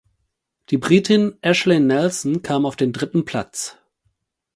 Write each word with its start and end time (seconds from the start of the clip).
Die 0.71 0.79
Britin 0.79 1.37
Ashleigh 1.43 1.79
Nelson 1.79 2.41
kam 2.41 2.65
auf 2.65 2.75
den 2.75 2.91
dritten 2.91 3.23
Platz. 3.23 3.77